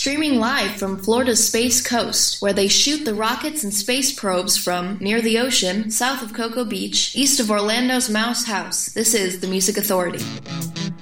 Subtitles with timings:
[0.00, 4.96] streaming live from Florida's Space Coast, where they shoot the rockets and space probes from
[4.98, 8.86] near the ocean, south of Cocoa Beach, east of Orlando's Mouse House.
[8.86, 10.24] This is the Music Authority.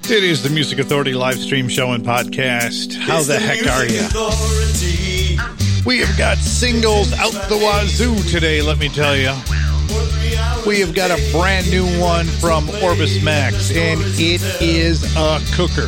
[0.03, 2.93] It is the Music Authority live stream show and podcast.
[2.93, 4.01] How the heck are you?
[5.85, 9.31] We have got singles out the wazoo today, let me tell you.
[10.67, 15.87] We have got a brand new one from Orbis Max, and it is a cooker.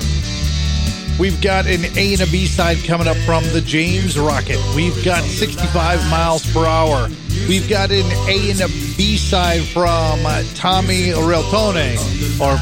[1.22, 4.58] We've got an A and a B side coming up from the James Rocket.
[4.76, 7.10] We've got 65 miles per hour.
[7.48, 8.68] We've got an A and a
[8.98, 10.24] B side from
[10.56, 11.94] Tommy Reltone
[12.42, 12.58] or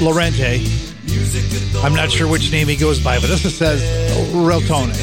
[0.00, 0.64] Lorente.
[1.82, 3.82] I'm not sure which name he goes by, but this says
[4.32, 4.94] Reltone.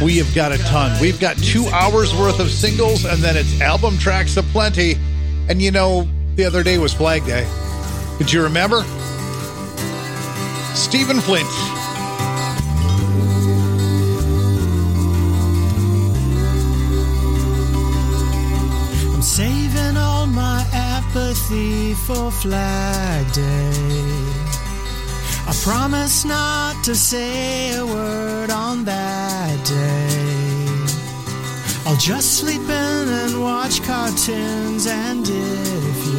[0.00, 0.96] We have got a ton.
[1.00, 4.94] We've got two hours worth of singles, and then it's album tracks aplenty.
[5.48, 7.50] And you know, the other day was Flag Day.
[8.18, 8.84] Did you remember?
[10.74, 11.48] Stephen Flint.
[19.14, 24.18] I'm saving all my apathy for Flag Day.
[25.46, 30.28] I promise not to say a word on that day.
[31.86, 36.17] I'll just sleep in and watch cartoons, and if you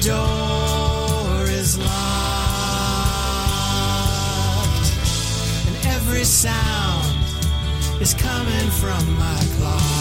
[0.00, 1.88] door is locked.
[5.66, 7.06] And every sound
[8.00, 9.97] is coming from my clock.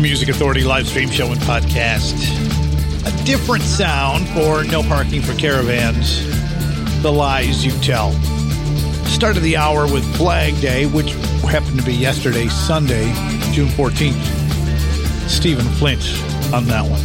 [0.00, 2.14] The Music Authority live stream show and podcast.
[3.06, 6.22] A different sound for No Parking for Caravans,
[7.02, 8.12] The Lies You Tell.
[9.06, 11.12] Start of the hour with Flag Day, which
[11.42, 13.12] happened to be yesterday, Sunday,
[13.52, 15.28] June 14th.
[15.28, 16.02] Stephen Flint
[16.52, 17.00] on that one.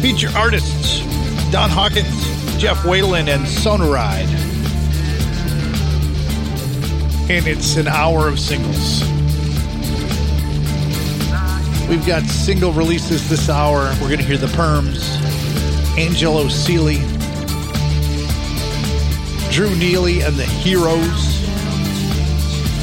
[0.00, 1.00] Feature artists
[1.50, 4.28] Don Hawkins, Jeff Whalen, and Sonoride.
[7.30, 9.02] And it's an hour of singles.
[11.92, 13.92] We've got single releases this hour.
[14.00, 15.12] We're going to hear the Perms,
[15.98, 16.96] Angelo Seely,
[19.52, 21.22] Drew Neely and the Heroes,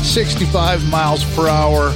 [0.08, 1.88] 65 miles per hour,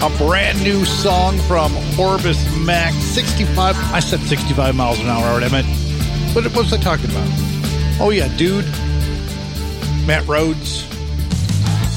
[0.00, 3.76] a brand new song from Orbis Max, 65.
[3.92, 5.66] I said 65 miles an hour, what I meant.
[6.36, 7.28] What was I talking about?
[8.00, 8.64] Oh, yeah, dude.
[10.06, 10.84] Matt Rhodes.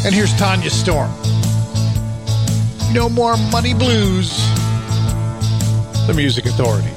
[0.04, 1.12] And here's Tanya Storm.
[2.94, 4.29] No more money blues.
[6.08, 6.97] The Music Authority.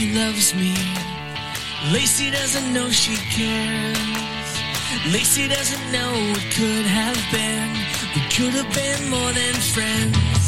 [0.00, 0.74] She loves me.
[1.92, 4.50] Lacey doesn't know she cares.
[5.12, 7.70] Lacey doesn't know it could have been.
[8.14, 10.39] We could have been more than friends.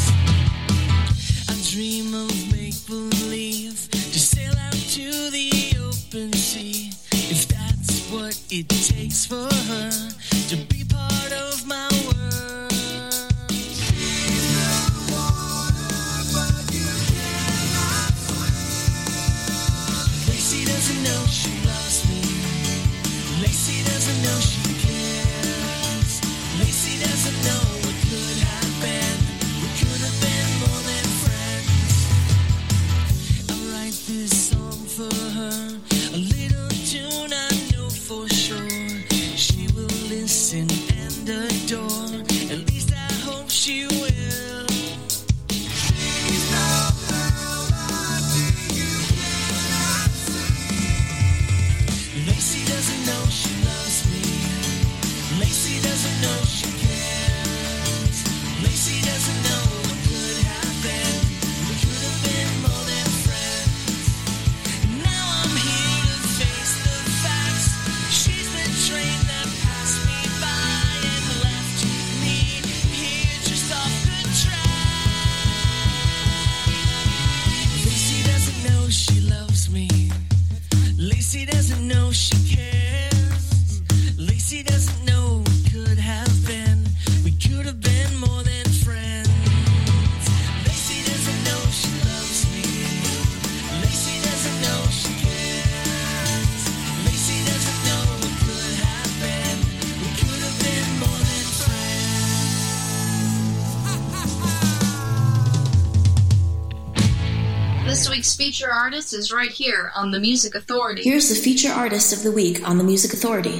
[108.53, 111.01] Feature artist is right here on the Music Authority.
[111.01, 113.59] Here's the feature artist of the week on the Music Authority.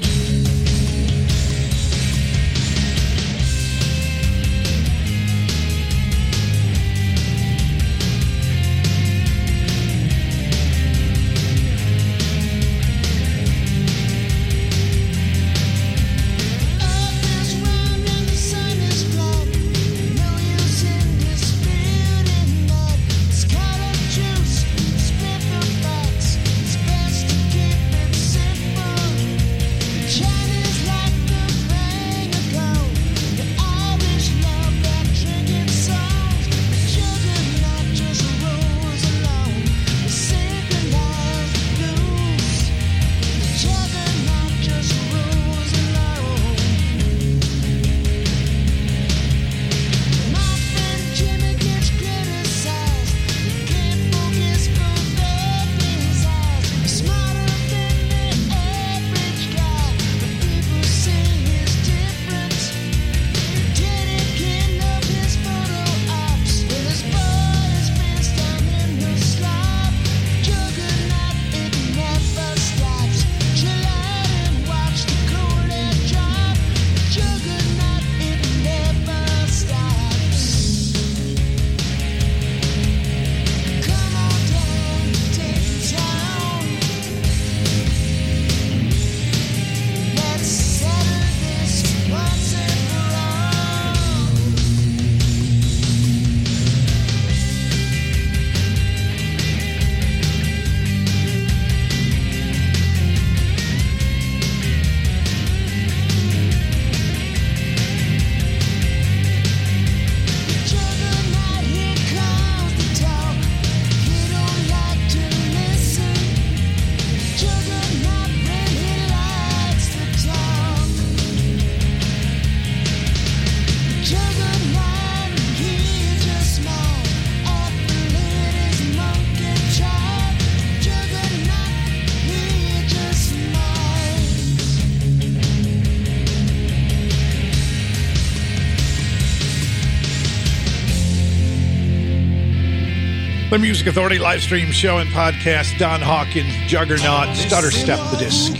[143.53, 145.77] The Music Authority live stream show and podcast.
[145.77, 148.51] Don Hawkins, Juggernaut, Stutter Step the Disc.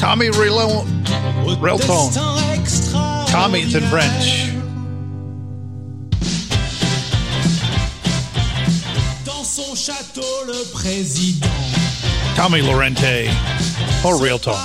[0.00, 0.86] Tommy Relone,
[1.58, 2.14] Reltone.
[3.28, 4.54] Tommy's in French.
[12.36, 13.28] Tommy Lorente,
[14.02, 14.56] or Real Tone.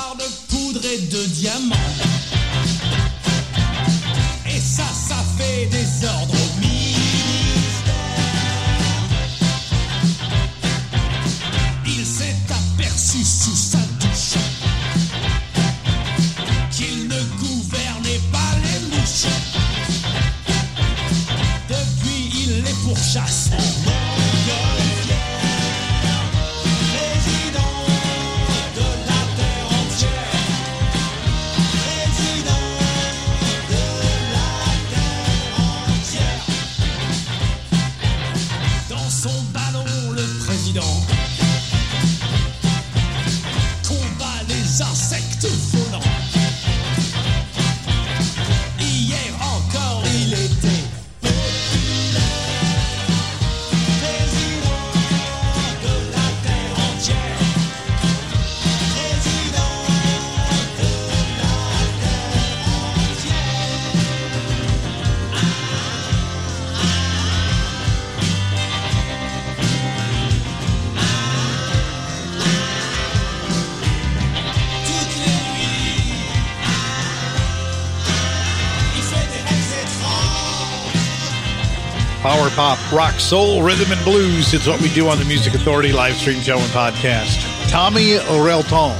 [82.92, 84.54] Rock, soul, rhythm, and blues.
[84.54, 87.70] It's what we do on the Music Authority live stream show and podcast.
[87.70, 88.96] Tommy Relton.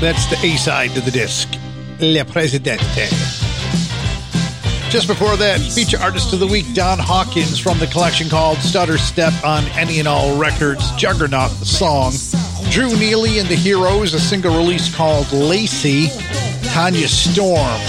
[0.00, 1.48] That's the A side to the disc.
[2.00, 3.08] Le Presidente.
[4.90, 8.96] Just before that, feature artist of the week, Don Hawkins from the collection called Stutter
[8.96, 12.12] Step on Any and All Records, Juggernaut, the song.
[12.70, 16.08] Drew Neely and the Heroes, a single release called Lacey.
[16.68, 17.80] Tanya Storm,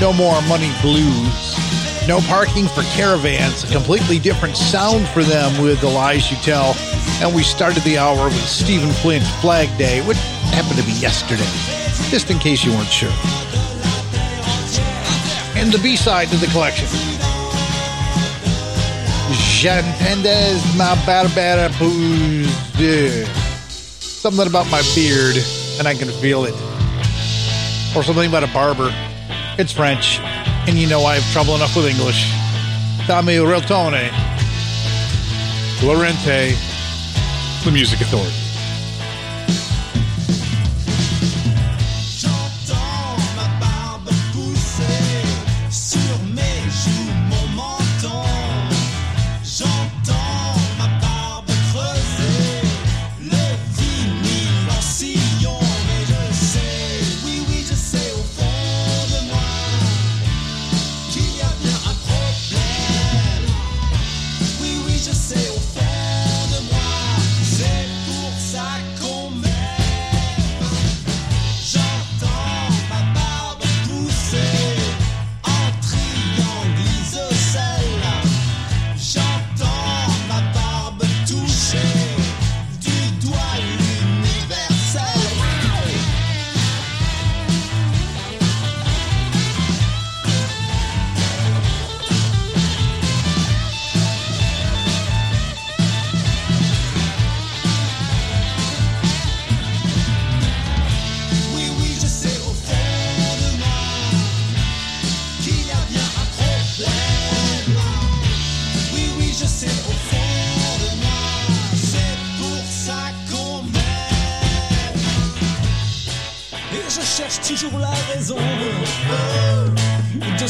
[0.00, 1.67] No More Money Blues.
[2.08, 6.74] No Parking for Caravans, a completely different sound for them with The Lies You Tell.
[7.22, 10.18] And we started the hour with Stephen Flint's Flag Day, which
[10.50, 11.44] happened to be yesterday,
[12.10, 13.12] just in case you weren't sure
[15.58, 16.86] and the B-side to the collection.
[19.32, 23.26] J'entendais ma barbara pousse.
[24.00, 25.36] Something about my beard,
[25.78, 26.54] and I can feel it.
[27.96, 28.94] Or something about a barber.
[29.58, 30.20] It's French,
[30.68, 32.30] and you know I have trouble enough with English.
[33.06, 34.10] Tommy Reltone.
[35.82, 36.54] Lorente,
[37.64, 38.47] the Music Authority.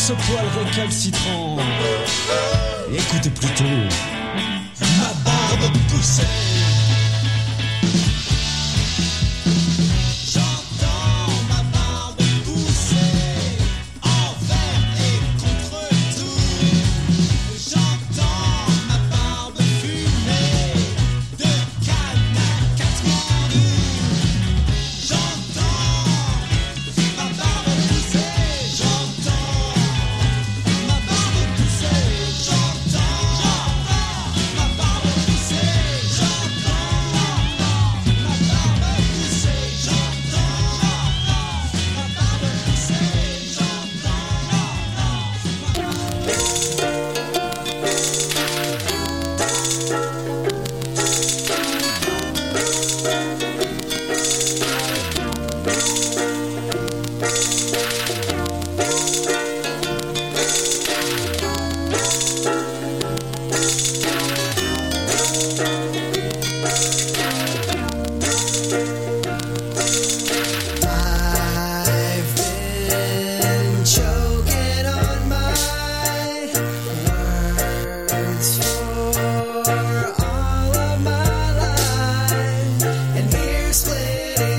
[0.08, 1.58] ce poil récalcitrant.
[2.90, 3.64] Écoutez plutôt
[4.96, 6.47] ma barbe poussée.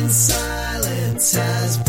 [0.08, 1.89] silence has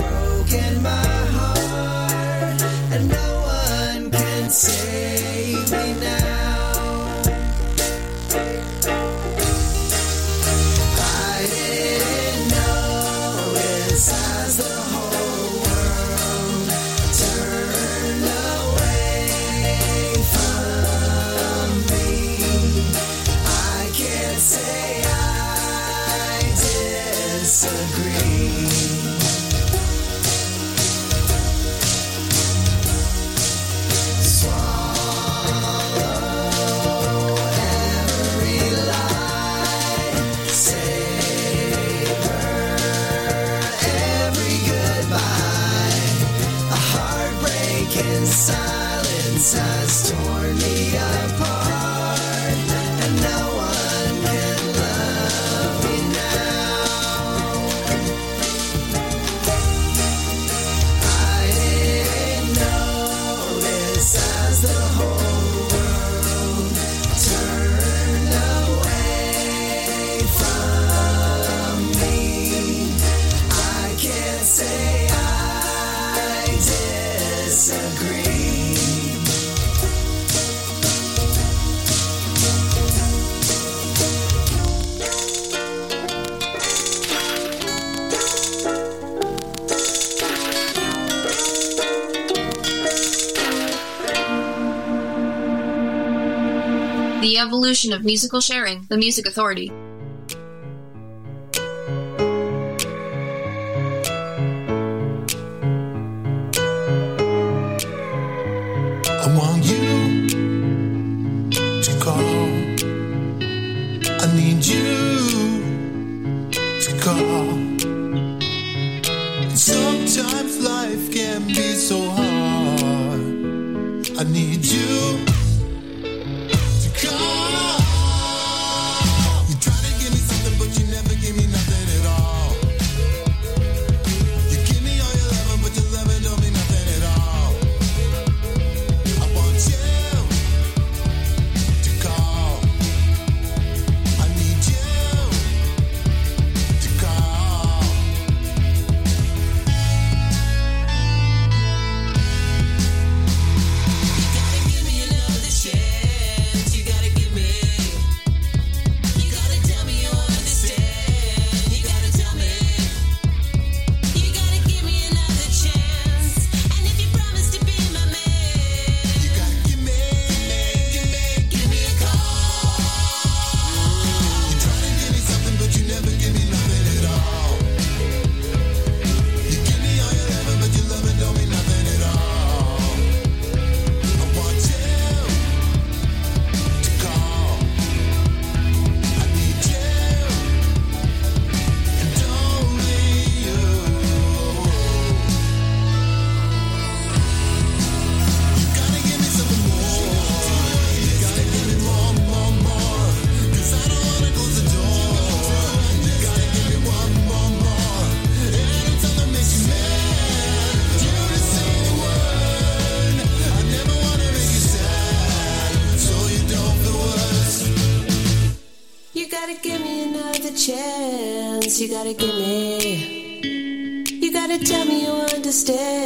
[97.41, 99.73] evolution of musical sharing, the Music Authority.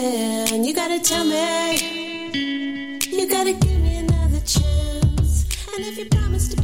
[0.04, 0.64] man.
[0.64, 1.76] You gotta tell me.
[3.18, 5.44] You gotta give me another chance.
[5.74, 6.63] And if you promise to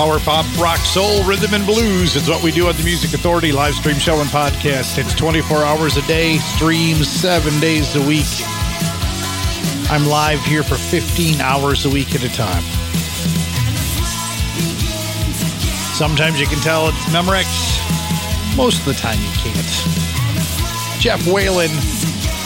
[0.00, 3.52] Power pop, rock, soul, rhythm, and blues is what we do on the Music Authority
[3.52, 4.96] live stream show and podcast.
[4.96, 8.24] It's 24 hours a day, streams seven days a week.
[9.90, 12.62] I'm live here for 15 hours a week at a time.
[15.92, 18.56] Sometimes you can tell it's Memorex.
[18.56, 20.98] Most of the time you can't.
[20.98, 21.68] Jeff Whalen,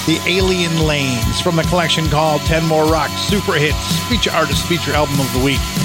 [0.07, 4.93] The Alien Lanes from the collection called 10 More Rock Super Hits, feature artist, feature
[4.93, 5.84] album of the week.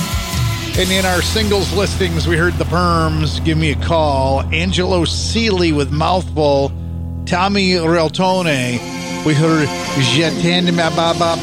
[0.80, 5.74] And in our singles listings, we heard the Perms, Give Me a Call, Angelo Seely
[5.74, 6.72] with Mouthful,
[7.26, 8.80] Tommy Reltone,
[9.26, 11.36] we heard t'aime ma baba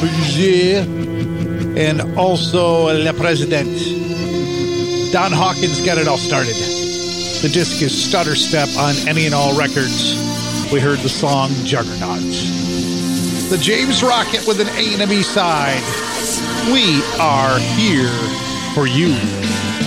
[1.78, 3.68] and also Le President.
[5.12, 6.56] Don Hawkins got it all started.
[7.42, 10.14] The disc is Stutter Step on Any and All Records.
[10.72, 12.22] We heard the song Juggernaut.
[13.50, 15.82] The James Rocket with an A and a B side.
[16.72, 18.45] We are here
[18.76, 19.85] for you.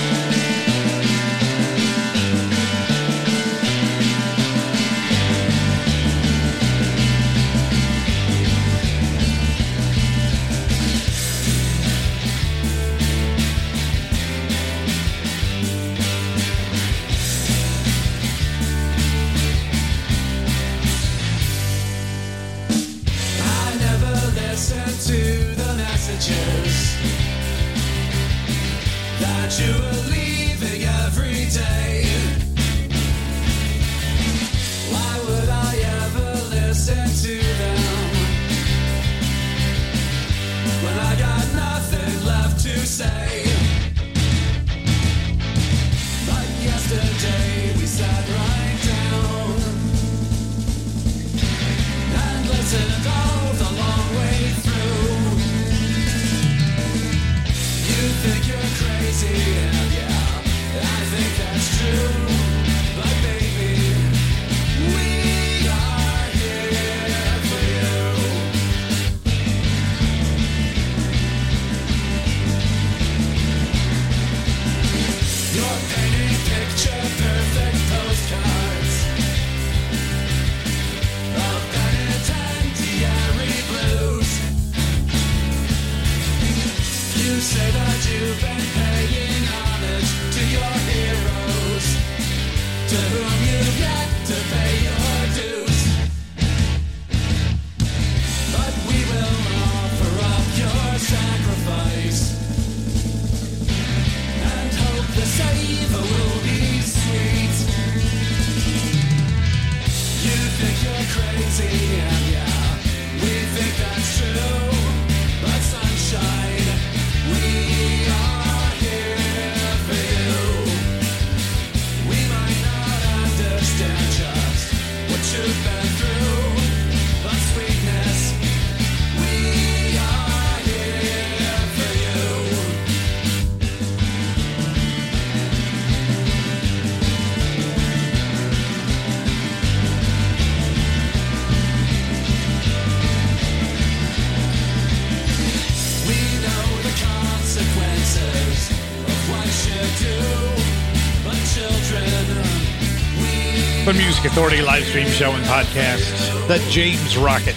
[154.26, 157.56] Authority live stream show and podcast, The James Rocket.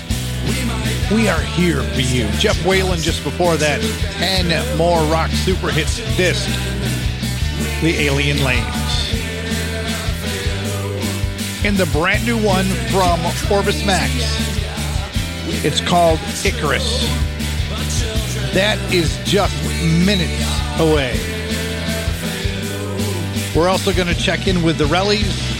[1.12, 2.28] We are here for you.
[2.38, 3.80] Jeff Whalen just before that,
[4.18, 6.48] 10 more rock super hits disc,
[7.82, 8.66] The Alien Lanes.
[11.64, 14.12] and the brand new one from Orbis Max.
[15.64, 17.02] It's called Icarus.
[18.52, 19.54] That is just
[20.04, 20.42] minutes
[20.80, 21.18] away.
[23.54, 25.51] We're also going to check in with the Rellies.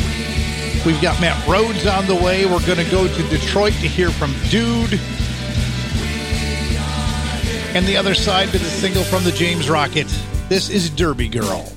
[0.84, 2.44] We've got Matt Rhodes on the way.
[2.44, 4.98] We're going to go to Detroit to hear from Dude.
[7.74, 10.08] And the other side to the single from the James Rocket.
[10.48, 11.72] This is Derby Girl.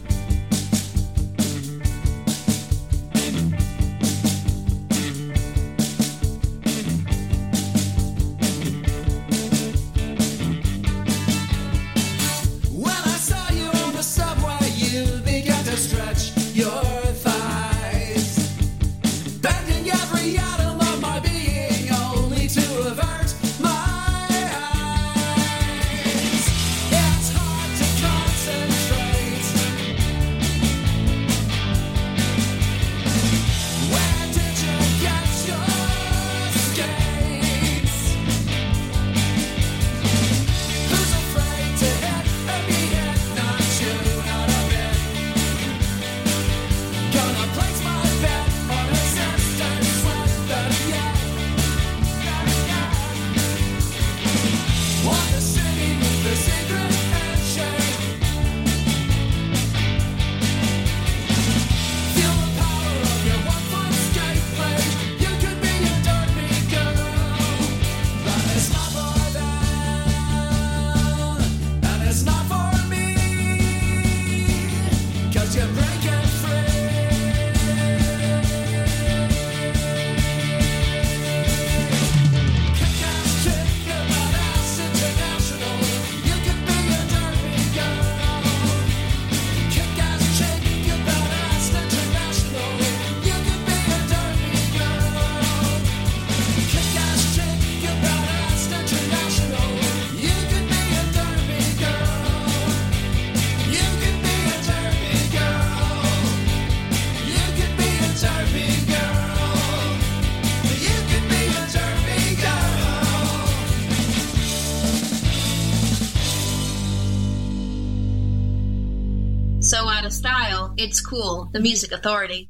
[121.55, 122.49] The music Authority.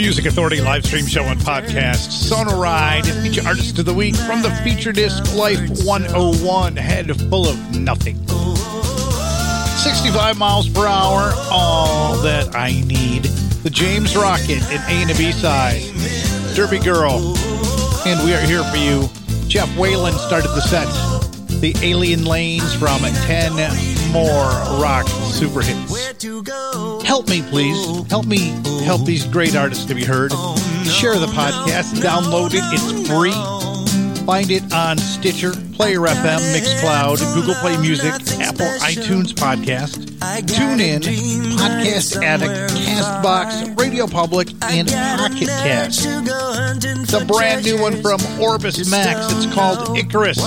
[0.00, 2.10] Music Authority live stream show and podcast.
[2.10, 7.46] Sono Ride, feature artist of the week from the feature disc Life 101, head full
[7.46, 8.16] of nothing.
[9.76, 13.24] 65 miles per hour, all that I need.
[13.62, 15.82] The James Rocket, an A and B side.
[16.54, 17.36] Derby Girl,
[18.06, 19.06] and we are here for you.
[19.48, 20.88] Jeff Whalen started the set.
[21.60, 23.52] The Alien Lanes from 10
[24.12, 24.48] more
[24.80, 25.92] rock super hits.
[27.10, 28.08] Help me, please.
[28.08, 28.54] Help me
[28.84, 30.30] help these great artists to be heard.
[30.84, 33.32] Share the podcast, download it, it's free.
[34.24, 40.06] Find it on Stitcher, Player FM, Mixcloud, Google Play Music, Apple iTunes Podcast,
[40.46, 41.00] TuneIn,
[41.56, 46.04] Podcast Addict, Castbox, Radio Public, and Pocket Cast.
[46.04, 49.32] The brand new one from Orbis Max.
[49.32, 50.38] It's called Icarus.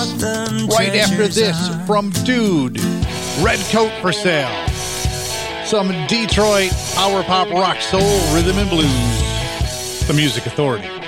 [0.69, 2.79] Right after this, from Dude,
[3.41, 4.72] Red Coat for Sale
[5.73, 10.07] some Detroit power pop rock soul rhythm and blues.
[10.07, 11.02] The Music Authority.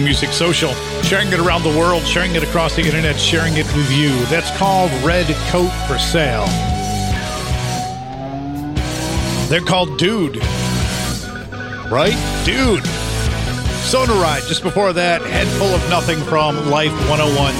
[0.00, 0.72] Music social,
[1.02, 4.10] sharing it around the world, sharing it across the internet, sharing it with you.
[4.26, 6.46] That's called Red Coat for Sale.
[9.48, 10.36] They're called Dude.
[11.90, 12.16] Right?
[12.44, 12.84] Dude.
[13.84, 17.54] Sonoride, just before that, Head Full of Nothing from Life 101.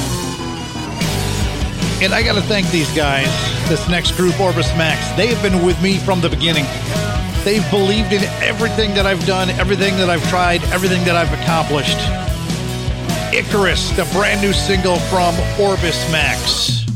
[2.03, 3.27] And I got to thank these guys,
[3.69, 5.09] this next group, Orbis Max.
[5.17, 6.67] They have been with me from the beginning.
[7.45, 11.99] They've believed in everything that I've done, everything that I've tried, everything that I've accomplished.
[13.39, 16.88] Icarus, the brand new single from Orbis Max.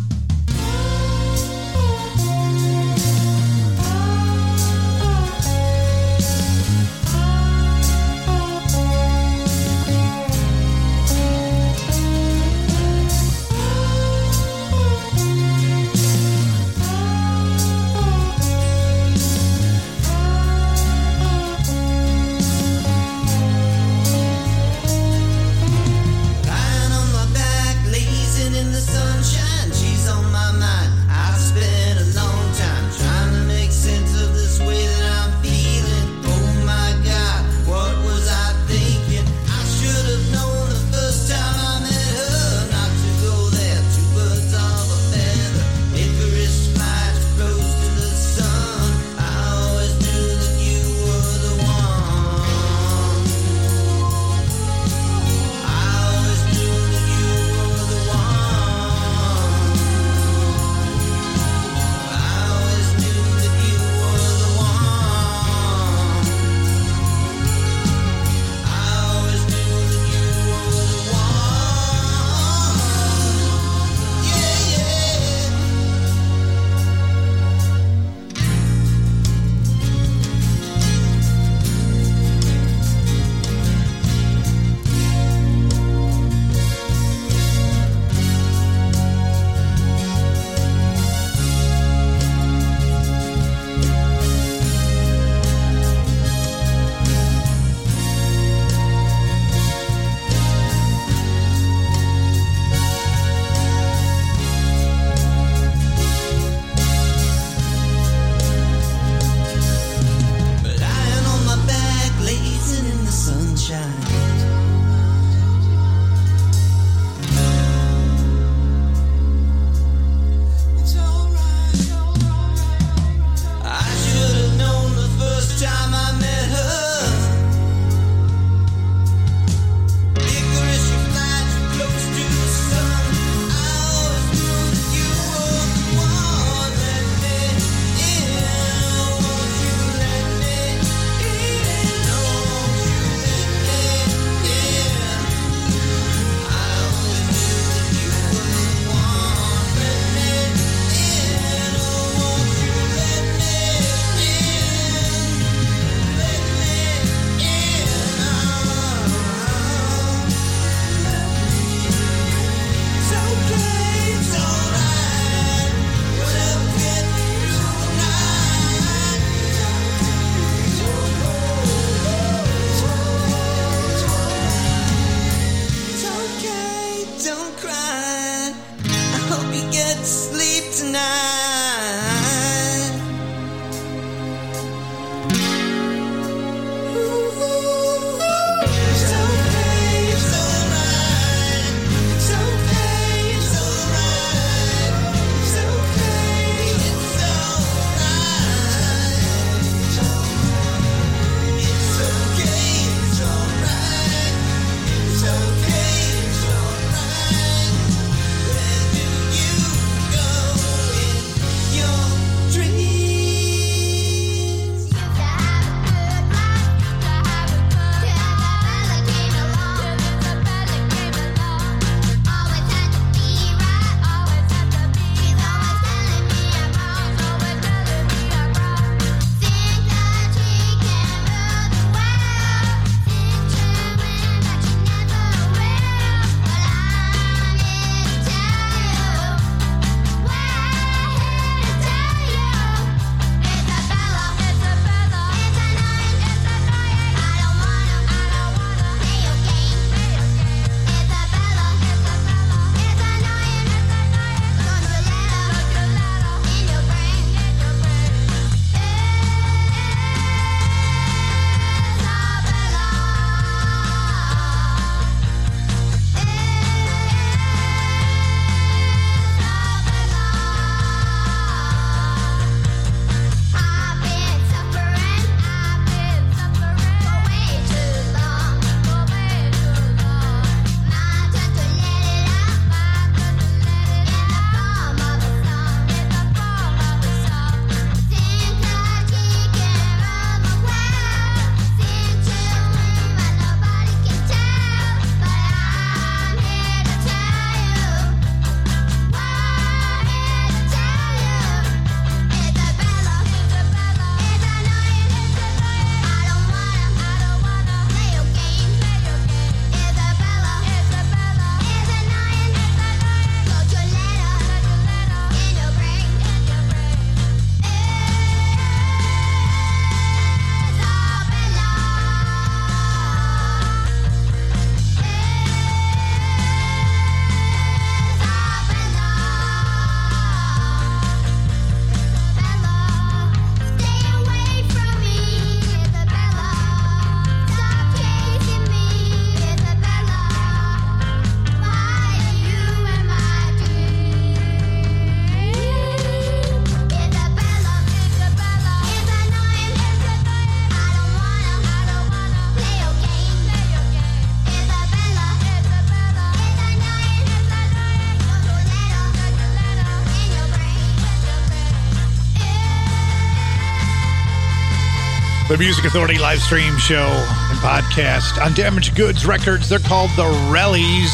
[365.48, 369.68] The Music Authority live stream show and podcast on Damaged Goods Records.
[369.68, 371.10] They're called the Rellies.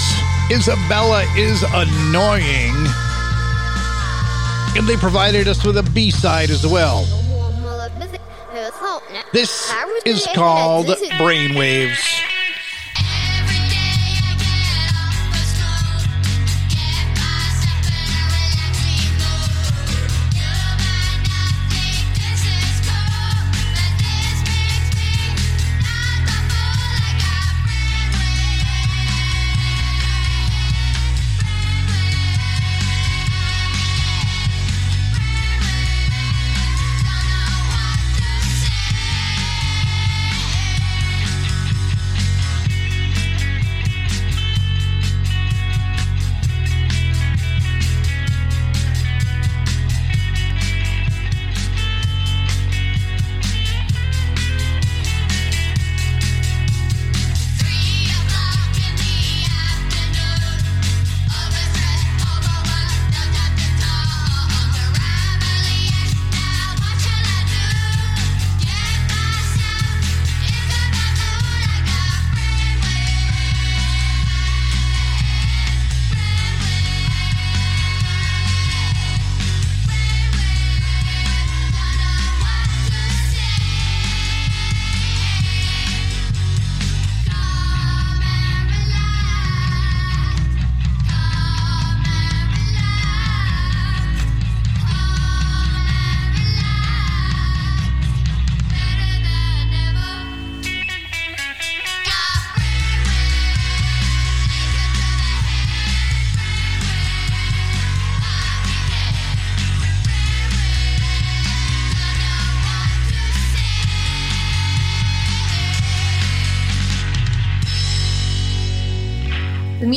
[0.51, 2.77] Isabella is annoying.
[4.77, 7.05] And they provided us with a B side as well.
[9.33, 9.73] This
[10.05, 12.28] is called Brainwaves.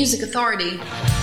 [0.02, 1.21] Music Authority.